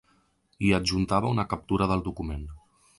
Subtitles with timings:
[0.69, 2.47] I hi adjuntava una captura del document.